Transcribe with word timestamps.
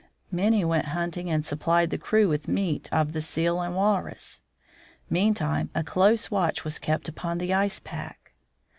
Many 0.31 0.65
went 0.65 0.85
hunting 0.97 1.29
and 1.29 1.45
supplied 1.45 1.91
the 1.91 1.97
crew 1.99 2.27
with 2.27 2.47
meat 2.47 2.89
of 2.91 3.13
the 3.13 3.21
seal 3.21 3.61
and 3.61 3.75
walrus. 3.75 4.41
Meantime 5.11 5.69
a 5.75 5.83
close 5.83 6.31
watch 6.31 6.63
was 6.63 6.79
kept 6.79 7.07
upon 7.07 7.37
the 7.37 7.53
ice 7.53 7.79
pack. 7.79 8.33